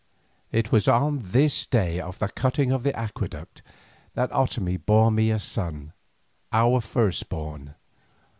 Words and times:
It 0.51 0.71
was 0.71 0.87
on 0.87 1.19
this 1.25 1.67
day 1.67 1.99
of 1.99 2.17
the 2.17 2.29
cutting 2.29 2.71
of 2.71 2.81
the 2.81 2.95
aqueduct 2.97 3.61
that 4.15 4.31
Otomie 4.31 4.83
bore 4.83 5.11
me 5.11 5.29
a 5.29 5.37
son, 5.37 5.93
our 6.51 6.81
first 6.81 7.29
born. 7.29 7.75